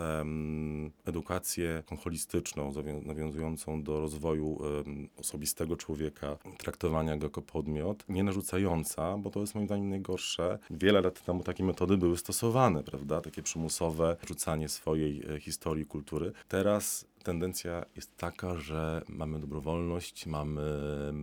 edukację 1.05 1.83
holistyczną, 2.03 2.71
nawiązującą 3.05 3.83
do 3.83 3.99
rozwoju 3.99 4.59
osobistego 5.17 5.77
człowieka, 5.77 6.37
traktowania 6.57 7.17
go 7.17 7.25
jako 7.25 7.41
podmiot, 7.41 8.05
nie 8.09 8.23
narzucająca, 8.23 9.17
bo 9.17 9.29
to 9.29 9.39
jest 9.39 9.55
moim 9.55 9.67
zdaniem 9.67 9.89
najgorsze. 9.89 10.59
Wiele 10.69 11.01
lat 11.01 11.25
temu 11.25 11.43
takie 11.43 11.63
metody 11.63 11.97
były 11.97 12.17
stosowane, 12.17 12.83
prawda? 12.83 13.21
Takie 13.21 13.43
przymusowe 13.43 14.17
rzucanie 14.27 14.69
swojej 14.69 15.35
e, 15.35 15.39
historii, 15.39 15.85
kultury. 15.85 16.31
Teraz 16.47 17.05
tendencja 17.25 17.85
jest 17.95 18.17
taka, 18.17 18.57
że 18.57 19.01
mamy 19.07 19.39
dobrowolność, 19.39 20.25
mamy 20.25 20.61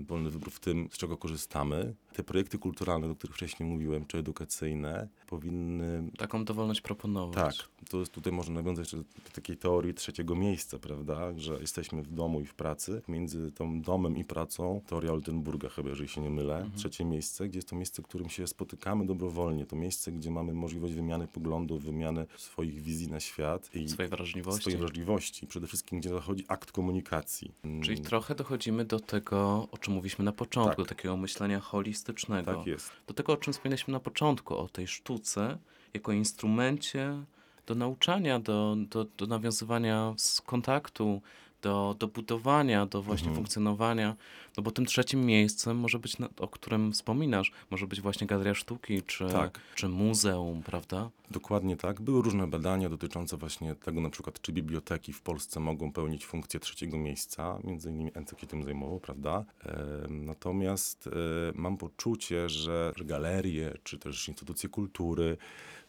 wolny 0.07 0.31
wybór 0.31 0.51
w 0.51 0.61
tym, 0.61 0.89
z 0.93 0.99
czego 0.99 1.17
korzystamy. 1.17 1.95
Te 2.13 2.23
projekty 2.25 2.59
kulturalne, 2.59 3.11
o 3.11 3.15
których 3.15 3.37
wcześniej 3.37 3.69
mówiłem, 3.69 4.07
czy 4.07 4.19
edukacyjne, 4.19 5.09
powinny 5.27 6.11
Taką 6.19 6.45
dowolność 6.45 6.81
proponować. 6.81 7.59
tak, 7.59 7.69
to 7.91 7.99
jest, 8.01 8.13
tutaj 8.13 8.33
można 8.33 8.55
nawiązać 8.55 8.95
do 8.95 9.03
takiej 9.35 9.57
teorii 9.57 9.95
trzeciego 9.95 10.35
miejsca, 10.35 10.79
prawda, 10.79 11.33
że 11.39 11.59
jesteśmy 11.61 12.03
w 12.03 12.13
domu 12.15 12.41
i 12.41 12.47
w 12.47 12.55
pracy. 12.55 13.03
Między 13.09 13.53
tą 13.53 13.81
domem 13.83 14.17
i 14.17 14.25
pracą, 14.25 14.81
teoria 14.87 15.13
Oldenburga 15.13 15.69
chyba, 15.69 15.89
jeżeli 15.89 16.09
się 16.09 16.21
nie 16.21 16.31
mylę, 16.31 16.71
trzecie 16.77 17.05
miejsce, 17.05 17.49
gdzie 17.49 17.59
jest 17.59 17.69
to 17.69 17.77
miejsce, 17.77 18.03
w 18.03 18.05
którym 18.07 18.29
się 18.29 18.47
spotykamy 18.47 19.07
dobrowolnie. 19.07 19.67
To 19.67 19.77
miejsce, 19.77 20.13
gdzie 20.13 20.31
mamy 20.31 20.55
możliwość 20.55 20.95
wymiany 20.95 21.29
poglądów, 21.29 21.83
wymiany 21.85 22.27
swoich 22.37 22.83
wizji 22.83 23.09
na 23.09 23.21
świat 23.21 23.71
i 23.75 23.89
Swojej 23.89 24.11
wrażliwości. 24.11 24.61
swojej 24.61 24.79
wrażliwości. 24.79 25.47
Przede 25.47 25.67
wszystkim, 25.67 26.01
gdzie 26.01 26.09
zachodzi 26.11 26.45
akt 26.49 26.73
komunikacji. 26.73 27.55
Czyli 27.83 28.01
trochę 28.01 28.35
dochodzimy 28.35 28.85
do 28.85 29.01
tego, 29.01 29.69
o 29.71 29.79
czym 29.79 29.95
mówiliśmy 29.95 30.25
na 30.25 30.33
początku, 30.33 30.83
Tak. 30.83 30.89
takiego 30.97 31.17
myślenia 31.17 31.61
holistycznego. 31.61 32.02
Tak 32.57 32.67
jest. 32.67 32.93
Do 33.07 33.15
tego, 33.15 33.33
o 33.33 33.37
czym 33.37 33.53
wspominaliśmy 33.53 33.93
na 33.93 34.01
początku, 34.01 34.57
o 34.57 34.69
tej 34.69 34.87
sztuce 34.87 35.59
jako 35.95 36.13
instrumencie 36.13 37.25
do 37.67 37.75
nauczania, 37.75 38.41
do, 38.41 38.77
do, 38.79 39.05
do 39.05 39.27
nawiązywania 39.27 40.15
z 40.17 40.41
kontaktu, 40.41 41.23
do, 41.63 41.97
do 41.99 42.09
budowania, 42.09 42.87
do 42.87 43.03
właśnie 43.03 43.29
Mhm. 43.29 43.37
funkcjonowania. 43.37 44.17
No 44.57 44.63
bo 44.63 44.71
tym 44.71 44.87
trzecim 44.87 45.25
miejscem 45.27 45.77
może 45.77 45.99
być, 45.99 46.17
o 46.39 46.49
którym 46.49 46.93
wspominasz, 46.93 47.53
może 47.71 47.87
być 47.87 48.01
właśnie 48.01 48.27
Galeria 48.27 48.55
Sztuki, 48.55 49.03
czy, 49.03 49.27
Tak. 49.29 49.61
czy 49.75 49.89
muzeum, 49.89 50.63
prawda? 50.63 51.11
Dokładnie 51.31 51.77
tak. 51.77 52.01
Były 52.01 52.23
różne 52.23 52.47
badania 52.47 52.89
dotyczące 52.89 53.37
właśnie 53.37 53.75
tego, 53.75 54.01
na 54.01 54.11
przykład, 54.11 54.41
czy 54.41 54.53
biblioteki 54.53 55.13
w 55.13 55.21
Polsce 55.21 55.61
mogą 55.61 55.93
pełnić 55.93 56.27
funkcję 56.27 56.61
trzeciego 56.61 56.99
miejsca. 56.99 57.59
Między 57.65 57.91
innymi 57.91 58.11
NCK 58.21 58.41
się 58.41 58.47
tym 58.47 58.65
zajmował, 58.65 59.01
prawda? 59.01 59.45
E, 59.67 59.77
natomiast 60.11 61.07
e, 61.07 61.11
mam 61.55 61.77
poczucie, 61.77 62.49
że 62.49 62.93
galerie, 63.05 63.75
czy 63.85 63.99
też 63.99 64.29
instytucje 64.29 64.69
kultury 64.69 65.37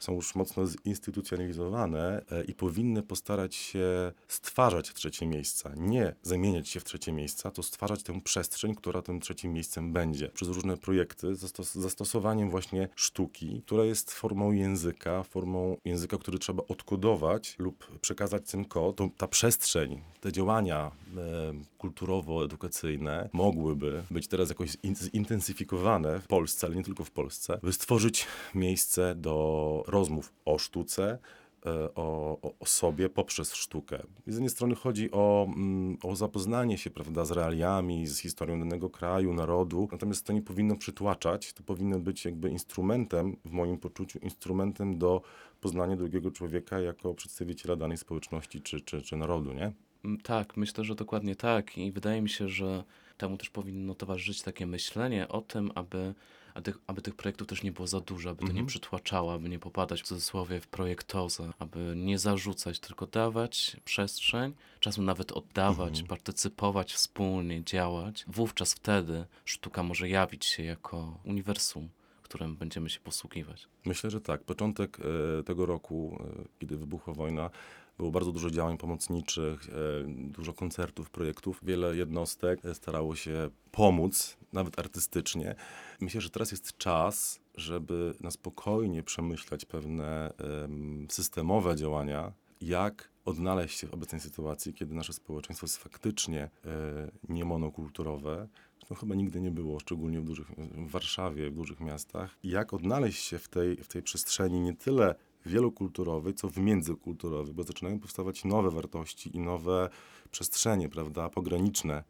są 0.04 0.14
już 0.14 0.36
mocno 0.36 0.64
zinstytucjonalizowane 0.68 2.22
e, 2.32 2.44
i 2.44 2.54
powinny 2.54 3.04
postarać 3.04 3.56
się 3.56 4.12
stwarzać 4.28 4.94
trzecie 4.94 5.28
miejsca. 5.28 5.72
Nie 5.78 6.16
zamieniać 6.22 6.70
się 6.70 6.80
w 6.80 6.84
trzecie 6.84 7.12
miejsca, 7.12 7.52
to 7.52 7.64
stwarzać 7.64 8.04
tę 8.04 8.22
przestrzeń, 8.22 8.76
która 8.76 9.02
tym 9.02 9.20
trzecim 9.20 9.54
miejscem 9.54 9.94
będzie. 9.94 10.30
Przez 10.30 10.48
różne 10.48 10.78
projekty, 10.78 11.28
zastos- 11.28 11.80
zastosowaniem 11.80 12.50
właśnie 12.50 12.90
sztuki, 12.96 13.62
która 13.66 13.84
jest 13.84 14.12
formą 14.12 14.52
języka, 14.52 15.24
formą 15.24 15.78
języka, 15.86 16.18
który 16.18 16.40
trzeba 16.40 16.64
odkodować 16.68 17.56
lub 17.60 18.00
przekazać 18.00 18.52
ten 18.52 18.66
kod. 18.66 18.96
To, 18.96 19.10
ta 19.18 19.28
przestrzeń, 19.28 20.02
te 20.22 20.32
działania 20.32 20.92
e, 21.18 21.54
kulturowo-edukacyjne 21.78 23.30
mogłyby 23.34 24.04
być 24.12 24.28
teraz 24.28 24.50
jakoś 24.50 24.78
in- 24.84 24.96
zintensyfikowane 24.96 26.20
w 26.20 26.28
Polsce, 26.28 26.68
ale 26.68 26.76
nie 26.76 26.84
tylko 26.84 27.04
w 27.04 27.12
Polsce, 27.12 27.60
by 27.64 27.74
stworzyć 27.74 28.28
miejsce 28.56 29.16
do 29.16 29.84
rozmów 29.94 30.34
o 30.46 30.58
sztuce, 30.58 31.18
e, 31.66 31.96
o, 31.96 32.38
o, 32.60 32.66
sobie 32.66 33.10
poprzez 33.10 33.54
sztukę. 33.54 34.04
Z 34.28 34.34
jednej 34.34 34.50
strony 34.50 34.76
chodzi 34.76 35.12
o, 35.12 35.46
mm, 35.48 35.98
o 36.04 36.16
zapoznanie 36.16 36.78
się 36.78 36.90
prawda, 36.90 37.26
z 37.26 37.32
realiami, 37.32 38.08
z 38.08 38.20
historią 38.20 38.60
danego 38.60 38.90
kraju, 38.90 39.34
narodu, 39.34 39.88
natomiast 39.92 40.26
to 40.26 40.34
nie 40.34 40.42
powinno 40.42 40.76
przytłaczać, 40.76 41.54
to 41.54 41.64
powinno 41.64 42.00
być 42.00 42.26
jakby 42.26 42.50
instrumentem, 42.50 43.38
w 43.46 43.52
moim 43.52 43.78
poczuciu, 43.78 44.20
instrumentem 44.20 44.98
do 44.98 45.22
poznania 45.62 45.96
drugiego 45.96 46.32
człowieka 46.32 46.80
jako 46.80 47.14
przedstawiciela 47.14 47.76
danej 47.76 47.98
społeczności 47.98 48.62
czy, 48.62 48.82
czy, 48.82 49.02
czy 49.02 49.18
narodu, 49.18 49.54
nie? 49.54 49.72
Mm, 50.06 50.18
Tak, 50.18 50.58
myślę, 50.58 50.84
że 50.84 50.96
dokładnie 50.96 51.36
tak. 51.36 51.78
I 51.78 51.92
wydaje 51.92 52.22
mi 52.22 52.30
się, 52.30 52.50
że 52.50 52.84
temu 53.18 53.38
też 53.38 53.50
powinno 53.50 53.96
towarzyszyć 53.96 54.42
takie 54.42 54.66
myślenie 54.66 55.28
o 55.28 55.42
tym, 55.42 55.72
aby, 55.76 56.14
aby, 56.54 56.62
tych, 56.64 56.78
aby 56.88 57.02
tych 57.02 57.16
projektów 57.16 57.48
też 57.48 57.64
nie 57.64 57.72
było 57.72 57.88
za 57.88 58.00
dużo, 58.00 58.30
aby 58.30 58.40
to 58.40 58.46
nie 58.46 58.50
Mhm. 58.52 58.66
przytłaczało, 58.68 59.34
aby 59.34 59.50
nie 59.50 59.60
popadać 59.60 60.02
w 60.02 60.06
cudzysłowie 60.06 60.60
w 60.62 60.68
projektozę, 60.68 61.54
aby 61.60 61.94
nie 61.96 62.20
zarzucać, 62.20 62.80
tylko 62.80 63.08
dawać 63.08 63.78
przestrzeń, 63.86 64.54
czasem 64.80 65.06
nawet 65.06 65.32
oddawać, 65.32 65.90
Mhm. 65.90 66.08
partycypować 66.08 66.94
wspólnie, 66.94 67.64
działać. 67.64 68.26
Wówczas 68.28 68.74
wtedy 68.74 69.26
sztuka 69.46 69.84
może 69.84 70.10
jawić 70.10 70.46
się 70.46 70.64
jako 70.64 71.20
uniwersum, 71.24 71.90
którym 72.24 72.56
będziemy 72.56 72.90
się 72.90 73.00
posługiwać. 73.00 73.68
Myślę, 73.86 74.10
że 74.12 74.22
tak. 74.22 74.44
Początek 74.44 74.98
e, 75.40 75.44
tego 75.44 75.66
roku, 75.66 76.20
e, 76.40 76.44
kiedy 76.60 76.78
wybuchła 76.78 77.14
wojna, 77.14 77.50
było 77.98 78.12
bardzo 78.12 78.32
dużo 78.32 78.50
działań 78.50 78.78
pomocniczych, 78.78 79.70
e, 79.70 79.74
dużo 80.08 80.54
koncertów, 80.54 81.10
projektów. 81.10 81.60
Wiele 81.64 81.96
jednostek 81.96 82.66
e, 82.66 82.76
starało 82.76 83.16
się 83.16 83.50
pomóc, 83.72 84.38
nawet 84.54 84.80
artystycznie. 84.80 85.56
Myślę, 86.02 86.22
że 86.22 86.30
teraz 86.30 86.52
jest 86.52 86.78
czas, 86.78 87.40
żeby 87.56 88.14
na 88.20 88.32
spokojnie 88.32 89.04
przemyśleć 89.04 89.66
pewne 89.66 90.34
em, 90.38 91.08
systemowe 91.10 91.76
działania, 91.76 92.34
jak 92.62 93.10
odnaleźć 93.26 93.80
się 93.80 93.88
w 93.88 93.94
obecnej 93.94 94.22
sytuacji, 94.22 94.74
kiedy 94.74 94.96
nasze 94.96 95.14
społeczeństwo 95.14 95.66
jest 95.66 95.78
faktycznie 95.78 96.42
e, 96.66 97.12
niemonokulturowe, 97.30 98.48
to 98.88 98.96
chyba 98.96 99.16
nigdy 99.16 99.42
nie 99.42 99.52
było, 99.52 99.80
szczególnie 99.80 100.22
w, 100.22 100.26
dużych, 100.26 100.48
w 100.58 100.92
Warszawie, 100.92 101.50
w 101.50 101.56
dużych 101.56 101.80
miastach. 101.80 102.38
Jak 102.44 102.74
odnaleźć 102.74 103.24
się 103.24 103.40
w 103.40 103.48
tej, 103.48 103.76
w 103.76 103.88
tej 103.88 104.02
przestrzeni 104.02 104.60
nie 104.60 104.74
tyle 104.74 105.16
wielokulturowej, 105.46 106.34
co 106.34 106.50
w 106.50 106.58
międzykulturowej, 106.58 107.54
bo 107.54 107.64
zaczynają 107.64 108.00
powstawać 108.00 108.46
nowe 108.46 108.72
wartości 108.72 109.36
i 109.36 109.40
nowe 109.40 109.90
przestrzenie, 110.32 110.90
prawda, 110.90 111.30
pograniczne. 111.30 112.04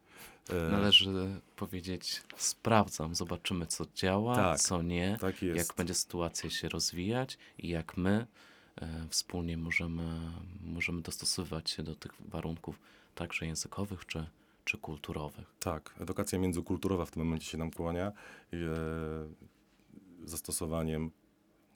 E, 0.50 0.72
Należy 0.72 1.42
powiedzieć, 1.56 2.24
sprawdzam, 2.38 3.16
zobaczymy, 3.16 3.66
co 3.68 3.86
działa, 3.96 4.36
Tak, 4.36 4.60
co 4.60 4.82
nie. 4.82 5.18
tak 5.22 5.42
jak 5.42 5.68
będzie 5.78 5.94
sytuacja 5.94 6.50
się 6.50 6.70
rozwijać 6.70 7.38
i 7.58 7.68
jak 7.68 7.98
my 7.98 8.28
e, 8.76 9.08
wspólnie 9.10 9.58
możemy, 9.58 10.32
możemy 10.66 11.02
dostosowywać 11.02 11.70
się 11.70 11.84
do 11.84 11.96
tych 11.96 12.12
warunków 12.30 12.80
także 13.16 13.46
językowych 13.46 14.06
czy, 14.06 14.26
czy 14.66 14.78
kulturowych. 14.78 15.54
Tak, 15.60 15.96
edukacja 16.00 16.40
międzykulturowa 16.40 17.06
w 17.06 17.12
tym 17.12 17.24
momencie 17.24 17.46
się 17.46 17.58
nam 17.58 17.72
kłania. 17.72 18.12
E, 18.54 18.58
zastosowaniem, 20.26 21.12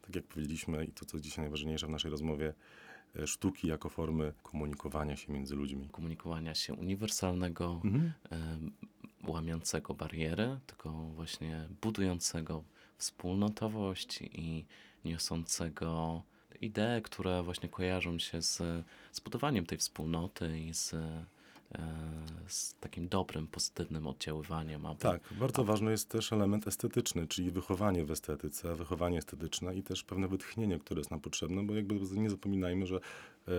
tak 0.08 0.16
jak 0.16 0.26
powiedzieliśmy, 0.26 0.86
i 0.86 0.92
to, 0.92 1.06
co 1.06 1.20
dzisiaj 1.20 1.44
najważniejsze 1.44 1.88
w 1.88 1.90
naszej 1.90 2.12
rozmowie, 2.12 2.54
e, 3.16 3.28
sztuki 3.28 3.68
jako 3.68 3.90
formy 3.90 4.34
komunikowania 4.44 5.16
się 5.16 5.34
między 5.34 5.56
ludźmi. 5.56 5.90
Komunikowania 5.90 6.56
się 6.56 6.74
uniwersalnego, 6.74 7.82
Mhm. 7.84 8.12
e, 8.32 8.58
łamiącego 9.32 9.94
bariery, 9.94 10.60
tylko 10.68 10.92
właśnie 10.92 11.68
budującego 11.82 12.64
wspólnotowość 12.98 14.22
i 14.22 14.66
niosącego 15.06 16.22
idee, 16.62 17.02
które 17.04 17.44
właśnie 17.44 17.70
kojarzą 17.70 18.20
się 18.20 18.42
z, 18.42 18.56
z 19.12 19.20
budowaniem 19.20 19.66
tej 19.66 19.78
wspólnoty 19.78 20.60
i 20.60 20.74
z, 20.74 20.96
z 22.48 22.74
takim 22.74 23.08
dobrym, 23.08 23.48
pozytywnym 23.48 24.08
oddziaływaniem. 24.08 24.86
Aby, 24.86 25.00
Tak, 25.00 25.22
bardzo 25.40 25.64
ważny 25.64 25.92
jest 25.92 26.10
też 26.10 26.34
element 26.34 26.68
estetyczny, 26.68 27.28
czyli 27.28 27.52
wychowanie 27.52 28.06
w 28.06 28.12
estetyce, 28.12 28.76
wychowanie 28.76 29.18
estetyczne 29.18 29.76
i 29.76 29.84
też 29.84 30.04
pewne 30.04 30.28
wytchnienie, 30.28 30.80
które 30.80 31.00
jest 31.00 31.12
nam 31.12 31.20
potrzebne, 31.20 31.64
bo 31.64 31.76
jakby 31.76 31.96
nie 32.12 32.30
zapominajmy, 32.30 32.88
że 32.88 32.96
e, 32.96 33.52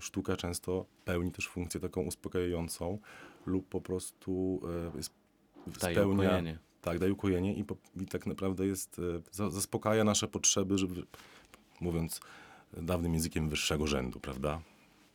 sztuka 0.00 0.36
często 0.36 0.86
pełni 1.04 1.32
też 1.32 1.48
funkcję 1.48 1.80
taką 1.80 2.02
uspokajającą 2.02 2.98
lub 3.46 3.68
po 3.68 3.80
prostu 3.80 4.60
e, 4.98 5.02
spełnia, 5.72 6.28
ukojenie. 6.28 6.58
tak, 6.82 6.98
daje 6.98 7.12
ukojenie 7.12 7.54
i, 7.54 7.64
po, 7.64 7.76
i 8.00 8.06
tak 8.06 8.26
naprawdę 8.26 8.66
jest, 8.66 8.98
e, 8.98 9.02
za, 9.32 9.50
zaspokaja 9.50 10.04
nasze 10.04 10.28
potrzeby, 10.28 10.78
żeby, 10.78 11.02
mówiąc 11.80 12.20
dawnym 12.72 13.14
językiem 13.14 13.48
wyższego 13.48 13.86
rzędu, 13.86 14.20
prawda? 14.20 14.60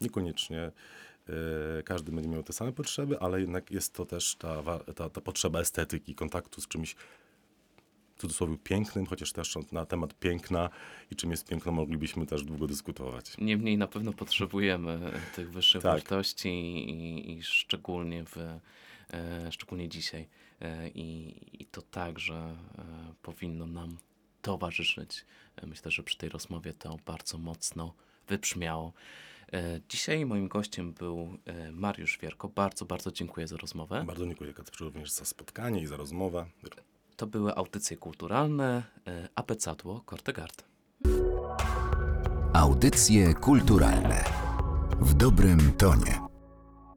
Niekoniecznie 0.01 0.61
e, 0.61 0.71
każdy 1.85 2.11
będzie 2.11 2.29
miał 2.29 2.43
te 2.43 2.53
same 2.53 2.71
potrzeby, 2.71 3.19
ale 3.19 3.41
jednak 3.41 3.71
jest 3.71 3.93
to 3.93 4.05
też 4.05 4.35
ta, 4.35 4.63
ta, 4.95 5.09
ta 5.09 5.21
potrzeba 5.21 5.59
estetyki, 5.59 6.15
kontaktu 6.15 6.61
z 6.61 6.67
czymś 6.67 6.95
w 8.15 8.19
cudzysłowie 8.19 8.57
pięknym, 8.63 9.05
chociaż 9.05 9.31
też 9.33 9.55
na 9.71 9.85
temat 9.85 10.19
piękna 10.19 10.69
i 11.11 11.15
czym 11.15 11.31
jest 11.31 11.47
piękno 11.47 11.71
moglibyśmy 11.71 12.25
też 12.25 12.43
długo 12.43 12.67
dyskutować. 12.67 13.37
Niemniej 13.37 13.77
na 13.77 13.87
pewno 13.87 14.13
potrzebujemy 14.13 15.11
tych 15.35 15.51
wyższych 15.51 15.81
Tak. 15.83 15.91
wartości 15.91 16.49
i, 16.49 17.31
i 17.31 17.43
szczególnie 17.43 18.23
w, 18.25 18.37
e, 19.13 19.51
szczególnie 19.51 19.89
dzisiaj. 19.89 20.27
E, 20.61 20.89
I, 20.89 21.35
I 21.61 21.65
to 21.65 21.81
także 21.81 22.33
e, 22.77 22.85
powinno 23.21 23.65
nam 23.67 23.97
towarzyszyć. 24.41 25.25
E, 25.55 25.67
Myślę, 25.67 25.91
że 25.91 26.03
przy 26.03 26.17
tej 26.17 26.29
rozmowie 26.29 26.73
to 26.73 26.97
bardzo 27.05 27.37
mocno 27.37 27.93
wybrzmiało. 28.27 28.93
E, 29.53 29.79
Dzisiaj 29.89 30.25
moim 30.25 30.47
gościem 30.47 30.93
był 30.93 31.37
e, 31.45 31.71
Mariusz 31.71 32.19
Wierko. 32.21 32.49
Bardzo, 32.49 32.85
bardzo 32.85 33.11
dziękuję 33.11 33.47
za 33.47 33.57
rozmowę. 33.57 34.03
Bardzo 34.07 34.25
dziękuję 34.25 34.53
Kacprze 34.53 34.85
również 34.85 35.11
za 35.11 35.25
spotkanie 35.25 35.81
i 35.81 35.87
za 35.87 35.97
rozmowę. 35.97 36.45
To 37.15 37.27
były 37.27 37.55
audycje 37.55 37.97
kulturalne 37.97 38.83
e, 39.07 39.29
Apecadło 39.35 40.01
Kortegard. 40.01 40.63
Audycje 42.53 43.33
kulturalne 43.33 44.23
w 45.01 45.13
dobrym 45.13 45.71
tonie. 45.77 46.24